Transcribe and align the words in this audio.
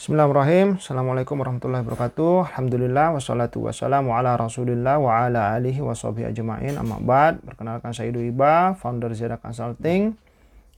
Bismillahirrahmanirrahim. 0.00 0.80
Assalamualaikum 0.80 1.36
warahmatullahi 1.44 1.84
wabarakatuh. 1.84 2.56
Alhamdulillah 2.56 3.12
wassalatu 3.20 3.68
wassalamu 3.68 4.16
ala 4.16 4.32
Rasulillah 4.32 4.96
wa 4.96 5.28
ala 5.28 5.52
alihi 5.52 5.84
wa 5.84 5.92
ajma'in. 5.92 6.80
Amma 6.80 6.96
ba'd. 7.04 7.44
Perkenalkan 7.44 7.92
saya 7.92 8.08
Idu 8.08 8.24
Iba, 8.24 8.72
founder 8.80 9.12
Zeda 9.12 9.36
Consulting. 9.36 10.16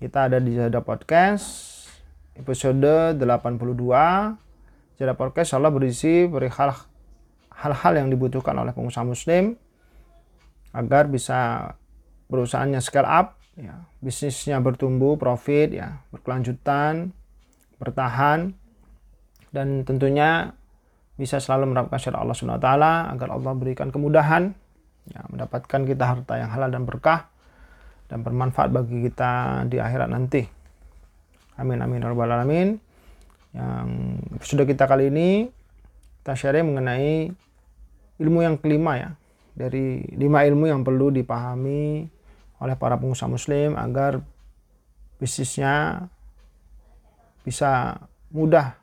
Kita 0.03 0.27
ada 0.27 0.43
di 0.43 0.59
Zeda 0.59 0.83
Podcast 0.83 1.47
episode 2.35 3.15
82. 3.15 4.99
Zeda 4.99 5.15
Podcast 5.15 5.55
Allah 5.55 5.71
berisi 5.71 6.27
perihal 6.27 6.75
hal-hal 7.63 7.93
yang 7.95 8.11
dibutuhkan 8.11 8.59
oleh 8.59 8.75
pengusaha 8.75 9.07
muslim 9.07 9.55
agar 10.75 11.07
bisa 11.07 11.71
perusahaannya 12.27 12.83
scale 12.83 13.07
up, 13.07 13.39
ya, 13.55 13.87
bisnisnya 14.03 14.59
bertumbuh, 14.59 15.15
profit, 15.15 15.71
ya, 15.71 16.03
berkelanjutan, 16.11 17.15
bertahan, 17.79 18.59
dan 19.53 19.85
tentunya 19.85 20.57
bisa 21.21 21.39
selalu 21.39 21.71
menerapkan 21.71 22.01
syariat 22.01 22.25
Allah 22.25 22.37
Subhanahu 22.37 22.59
wa 22.59 22.65
taala 22.65 22.93
agar 23.13 23.29
Allah 23.37 23.53
berikan 23.53 23.93
kemudahan 23.93 24.57
ya, 25.13 25.21
mendapatkan 25.29 25.81
kita 25.85 26.05
harta 26.09 26.35
yang 26.41 26.51
halal 26.51 26.73
dan 26.73 26.83
berkah 26.89 27.29
dan 28.09 28.25
bermanfaat 28.25 28.73
bagi 28.73 29.05
kita 29.07 29.63
di 29.69 29.77
akhirat 29.77 30.09
nanti. 30.09 30.43
Amin 31.61 31.85
amin 31.85 32.01
ya 32.01 32.09
rabbal 32.11 32.33
alamin. 32.33 32.81
Yang 33.53 33.89
sudah 34.41 34.65
kita 34.65 34.89
kali 34.89 35.13
ini 35.13 35.47
kita 36.25 36.33
share 36.33 36.65
mengenai 36.65 37.29
ilmu 38.17 38.41
yang 38.41 38.57
kelima 38.57 38.97
ya 38.97 39.11
dari 39.53 40.01
lima 40.17 40.49
ilmu 40.49 40.65
yang 40.65 40.81
perlu 40.81 41.13
dipahami 41.13 42.09
oleh 42.63 42.75
para 42.81 42.97
pengusaha 42.97 43.29
muslim 43.29 43.77
agar 43.77 44.25
bisnisnya 45.21 46.09
bisa 47.45 48.01
mudah 48.33 48.82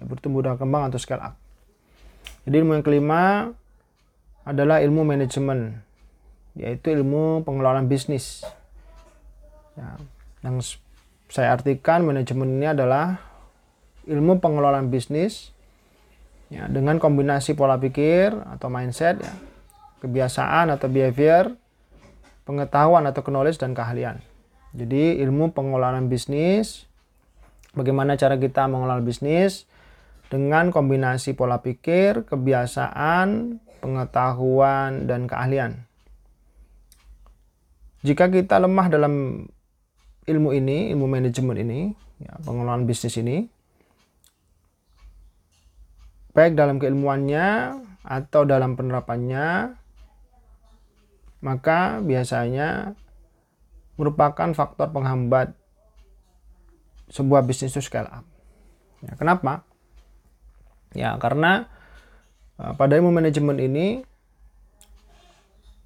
ya, 0.00 0.08
bertumbuh 0.08 0.40
dan 0.40 0.56
kembang 0.56 0.88
atau 0.88 0.96
scale 0.96 1.20
up. 1.20 1.36
Jadi 2.48 2.56
ilmu 2.56 2.80
yang 2.80 2.84
kelima 2.84 3.52
adalah 4.48 4.80
ilmu 4.80 5.04
manajemen, 5.04 5.84
yaitu 6.56 6.96
ilmu 6.96 7.44
pengelolaan 7.44 7.84
bisnis. 7.84 8.40
Ya, 9.76 10.00
yang 10.40 10.56
saya 11.28 11.52
artikan 11.52 12.08
manajemen 12.08 12.48
ini 12.56 12.72
adalah 12.72 13.20
ilmu 14.08 14.40
pengelolaan 14.40 14.88
bisnis 14.88 15.52
ya, 16.48 16.66
dengan 16.66 16.96
kombinasi 16.96 17.52
pola 17.52 17.76
pikir 17.76 18.32
atau 18.56 18.72
mindset, 18.72 19.20
ya, 19.20 19.34
kebiasaan 20.00 20.72
atau 20.72 20.88
behavior, 20.88 21.52
pengetahuan 22.48 23.04
atau 23.04 23.20
knowledge 23.22 23.60
dan 23.60 23.76
keahlian. 23.76 24.18
Jadi 24.74 25.20
ilmu 25.22 25.54
pengelolaan 25.54 26.10
bisnis, 26.10 26.88
bagaimana 27.76 28.18
cara 28.18 28.34
kita 28.40 28.66
mengelola 28.66 29.02
bisnis, 29.04 29.69
dengan 30.30 30.70
kombinasi 30.70 31.34
pola 31.34 31.58
pikir, 31.58 32.22
kebiasaan, 32.22 33.58
pengetahuan, 33.82 35.10
dan 35.10 35.26
keahlian. 35.26 35.82
Jika 38.06 38.30
kita 38.30 38.62
lemah 38.62 38.86
dalam 38.88 39.44
ilmu 40.24 40.50
ini, 40.54 40.94
ilmu 40.94 41.04
manajemen 41.10 41.58
ini, 41.58 41.80
ya, 42.22 42.38
pengelolaan 42.46 42.86
bisnis 42.86 43.18
ini, 43.18 43.50
baik 46.30 46.54
dalam 46.54 46.78
keilmuannya 46.78 47.76
atau 48.06 48.46
dalam 48.46 48.78
penerapannya, 48.78 49.74
maka 51.42 51.98
biasanya 52.00 52.94
merupakan 53.98 54.48
faktor 54.54 54.94
penghambat 54.94 55.52
sebuah 57.10 57.42
bisnis 57.44 57.74
itu 57.74 57.82
scale 57.84 58.08
up. 58.08 58.24
Ya, 59.02 59.18
kenapa? 59.18 59.66
Ya, 60.96 61.14
karena 61.22 61.70
uh, 62.58 62.74
pada 62.74 62.98
ilmu 62.98 63.14
manajemen 63.14 63.58
ini 63.62 64.02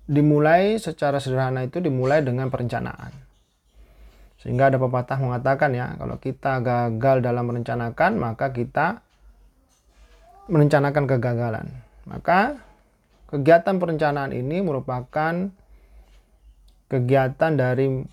dimulai 0.05 0.77
secara 0.77 1.17
sederhana 1.21 1.65
itu 1.65 1.81
dimulai 1.81 2.21
dengan 2.21 2.53
perencanaan. 2.53 3.13
Sehingga 4.45 4.69
ada 4.69 4.77
pepatah 4.77 5.17
mengatakan 5.17 5.73
ya, 5.73 5.97
kalau 5.97 6.21
kita 6.21 6.61
gagal 6.61 7.25
dalam 7.25 7.49
merencanakan, 7.49 8.21
maka 8.21 8.53
kita 8.53 9.01
merencanakan 10.53 11.05
kegagalan. 11.09 11.67
Maka 12.05 12.61
kegiatan 13.33 13.81
perencanaan 13.81 14.37
ini 14.37 14.61
merupakan 14.61 15.49
kegiatan 16.93 17.53
dari 17.57 18.05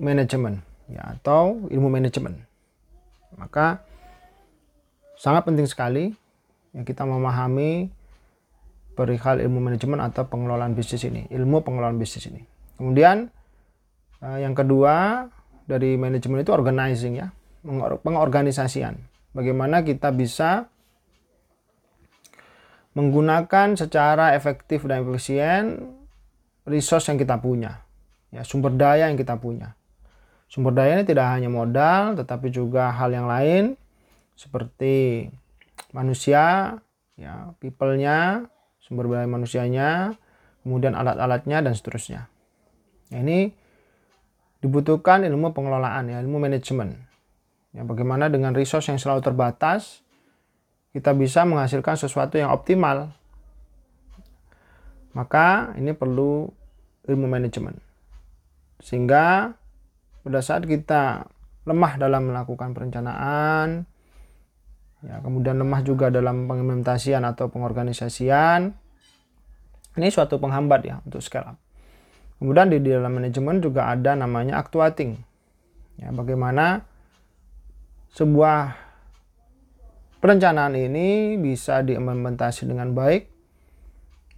manajemen 0.00 0.64
ya 0.88 1.14
atau 1.20 1.68
ilmu 1.68 1.88
manajemen. 1.92 2.40
Maka 3.36 3.84
sangat 5.24 5.48
penting 5.48 5.64
sekali 5.64 6.12
yang 6.76 6.84
kita 6.84 7.08
memahami 7.08 7.88
perihal 8.92 9.40
ilmu 9.40 9.56
manajemen 9.64 10.04
atau 10.04 10.28
pengelolaan 10.28 10.76
bisnis 10.76 11.00
ini, 11.08 11.24
ilmu 11.32 11.64
pengelolaan 11.64 11.96
bisnis 11.96 12.28
ini. 12.28 12.44
Kemudian 12.76 13.32
eh, 14.20 14.38
yang 14.44 14.52
kedua 14.52 15.24
dari 15.64 15.96
manajemen 15.96 16.44
itu 16.44 16.52
organizing 16.52 17.24
ya, 17.24 17.32
pengorganisasian. 18.04 19.00
Bagaimana 19.32 19.80
kita 19.80 20.12
bisa 20.12 20.68
menggunakan 22.92 23.80
secara 23.80 24.36
efektif 24.36 24.84
dan 24.84 25.08
efisien 25.08 25.88
resource 26.68 27.08
yang 27.08 27.16
kita 27.16 27.40
punya, 27.40 27.80
ya 28.28 28.44
sumber 28.44 28.76
daya 28.76 29.08
yang 29.08 29.16
kita 29.16 29.40
punya. 29.40 29.72
Sumber 30.52 30.76
daya 30.76 31.00
ini 31.00 31.08
tidak 31.08 31.32
hanya 31.32 31.48
modal, 31.48 32.14
tetapi 32.14 32.52
juga 32.52 32.92
hal 32.92 33.10
yang 33.10 33.26
lain 33.26 33.74
seperti 34.34 35.30
manusia, 35.94 36.78
ya, 37.14 37.54
people-nya, 37.62 38.50
sumber 38.82 39.08
daya 39.08 39.30
manusianya, 39.30 40.18
kemudian 40.66 40.92
alat-alatnya 40.98 41.62
dan 41.62 41.72
seterusnya. 41.72 42.26
Nah, 43.14 43.18
ini 43.22 43.54
dibutuhkan 44.60 45.22
ilmu 45.24 45.54
pengelolaan 45.54 46.10
ya, 46.10 46.18
ilmu 46.20 46.42
manajemen. 46.42 46.98
Ya, 47.74 47.82
bagaimana 47.82 48.30
dengan 48.30 48.54
resource 48.54 48.90
yang 48.90 49.02
selalu 49.02 49.22
terbatas 49.22 50.04
kita 50.94 51.10
bisa 51.10 51.42
menghasilkan 51.42 51.98
sesuatu 51.98 52.38
yang 52.38 52.54
optimal. 52.54 53.10
Maka 55.10 55.74
ini 55.74 55.90
perlu 55.90 56.46
ilmu 57.10 57.26
manajemen. 57.26 57.82
Sehingga 58.78 59.54
pada 60.22 60.40
saat 60.40 60.64
kita 60.70 61.26
lemah 61.66 61.98
dalam 61.98 62.30
melakukan 62.30 62.72
perencanaan, 62.72 63.90
ya, 65.04 65.20
kemudian 65.20 65.60
lemah 65.60 65.80
juga 65.84 66.08
dalam 66.08 66.48
pengimplementasian 66.48 67.22
atau 67.28 67.52
pengorganisasian. 67.52 68.72
Ini 69.94 70.08
suatu 70.10 70.42
penghambat 70.42 70.80
ya 70.82 70.98
untuk 71.06 71.22
scale 71.22 71.54
up. 71.54 71.58
Kemudian 72.42 72.66
di, 72.66 72.82
dalam 72.82 73.14
manajemen 73.14 73.62
juga 73.62 73.88
ada 73.88 74.18
namanya 74.18 74.58
actuating. 74.58 75.16
Ya, 75.94 76.10
bagaimana 76.10 76.82
sebuah 78.10 78.74
perencanaan 80.18 80.74
ini 80.74 81.38
bisa 81.38 81.86
diimplementasi 81.86 82.66
dengan 82.66 82.90
baik 82.90 83.30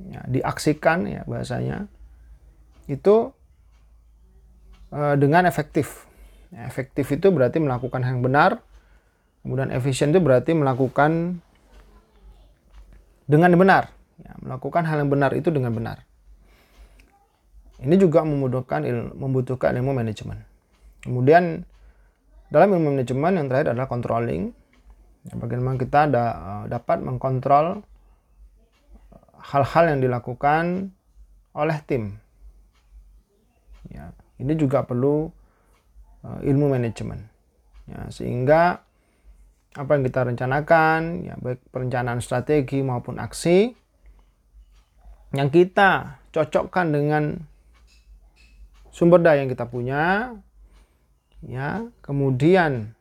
ya, 0.02 0.20
diaksikan 0.28 1.08
ya 1.08 1.24
bahasanya. 1.24 1.88
Itu 2.84 3.32
e, 4.92 5.16
dengan 5.16 5.48
efektif. 5.48 6.04
Ya, 6.52 6.68
efektif 6.68 7.08
itu 7.16 7.32
berarti 7.32 7.64
melakukan 7.64 8.04
yang 8.04 8.20
benar 8.20 8.60
Kemudian 9.46 9.70
efisien 9.70 10.10
itu 10.10 10.18
berarti 10.18 10.58
melakukan 10.58 11.38
dengan 13.30 13.54
benar. 13.54 13.94
Ya, 14.18 14.34
melakukan 14.42 14.82
hal 14.82 15.06
yang 15.06 15.06
benar 15.06 15.38
itu 15.38 15.54
dengan 15.54 15.70
benar. 15.70 16.02
Ini 17.78 17.94
juga 17.94 18.26
membutuhkan 18.26 18.82
ilmu, 18.82 19.14
membutuhkan 19.14 19.70
ilmu 19.78 19.94
manajemen. 19.94 20.42
Kemudian 21.06 21.62
dalam 22.50 22.74
ilmu 22.74 22.98
manajemen 22.98 23.38
yang 23.38 23.46
terakhir 23.46 23.70
adalah 23.70 23.86
controlling. 23.86 24.50
Ya, 25.30 25.38
bagaimana 25.38 25.78
kita 25.78 26.10
da, 26.10 26.24
dapat 26.66 27.06
mengkontrol 27.06 27.86
hal-hal 29.38 29.84
yang 29.94 30.02
dilakukan 30.02 30.90
oleh 31.54 31.78
tim. 31.86 32.18
Ya, 33.94 34.10
ini 34.42 34.58
juga 34.58 34.82
perlu 34.82 35.30
uh, 36.26 36.40
ilmu 36.42 36.66
manajemen. 36.74 37.30
Ya, 37.86 38.10
sehingga 38.10 38.85
apa 39.76 39.90
yang 39.92 40.02
kita 40.08 40.24
rencanakan, 40.24 41.00
ya 41.28 41.34
baik 41.36 41.60
perencanaan 41.68 42.24
strategi 42.24 42.80
maupun 42.80 43.20
aksi 43.20 43.76
yang 45.36 45.52
kita 45.52 46.16
cocokkan 46.32 46.96
dengan 46.96 47.36
sumber 48.88 49.20
daya 49.20 49.44
yang 49.44 49.52
kita 49.52 49.68
punya, 49.68 50.32
ya 51.44 51.84
kemudian 52.00 52.96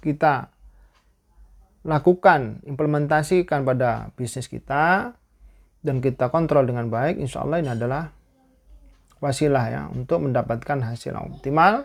kita 0.00 0.48
lakukan 1.84 2.64
implementasikan 2.64 3.68
pada 3.68 4.08
bisnis 4.16 4.48
kita 4.48 5.12
dan 5.84 6.00
kita 6.00 6.32
kontrol 6.32 6.64
dengan 6.64 6.88
baik, 6.88 7.20
insya 7.20 7.44
Allah 7.44 7.60
ini 7.60 7.70
adalah 7.70 8.16
wasilah 9.20 9.64
ya 9.68 9.82
untuk 9.92 10.24
mendapatkan 10.24 10.80
hasil 10.80 11.12
optimal 11.16 11.84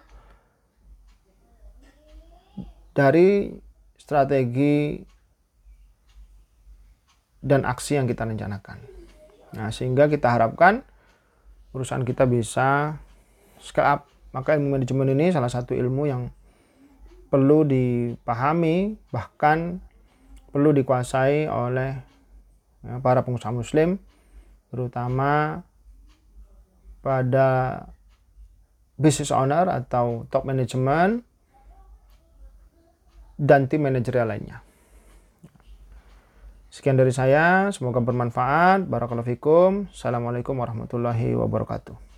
dari 2.91 3.51
strategi 3.95 4.99
dan 7.41 7.65
aksi 7.65 7.97
yang 7.97 8.05
kita 8.05 8.27
rencanakan. 8.27 8.77
Nah, 9.57 9.73
sehingga 9.73 10.07
kita 10.07 10.31
harapkan 10.31 10.85
perusahaan 11.73 12.05
kita 12.05 12.27
bisa 12.29 12.99
scale 13.59 13.87
up. 13.87 14.01
Maka 14.31 14.55
ilmu 14.55 14.79
manajemen 14.79 15.11
ini 15.11 15.33
salah 15.33 15.51
satu 15.51 15.75
ilmu 15.75 16.07
yang 16.07 16.31
perlu 17.27 17.67
dipahami, 17.67 18.95
bahkan 19.11 19.83
perlu 20.51 20.71
dikuasai 20.71 21.47
oleh 21.51 21.99
ya, 22.83 22.99
para 23.03 23.23
pengusaha 23.23 23.51
muslim, 23.51 23.99
terutama 24.71 25.63
pada 27.03 27.49
business 28.95 29.33
owner 29.33 29.67
atau 29.67 30.27
top 30.29 30.45
management 30.45 31.25
dan 33.41 33.65
tim 33.65 33.81
manajerial 33.81 34.29
lainnya. 34.29 34.61
Sekian 36.71 36.95
dari 36.95 37.11
saya, 37.11 37.67
semoga 37.73 37.99
bermanfaat. 37.99 38.85
Barakallahu 38.85 39.27
fikum. 39.27 39.89
Assalamualaikum 39.91 40.55
warahmatullahi 40.55 41.35
wabarakatuh. 41.35 41.97